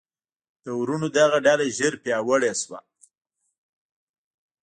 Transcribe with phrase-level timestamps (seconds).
[0.63, 2.79] د وروڼو دغه ډله ژر پیاوړې شوه.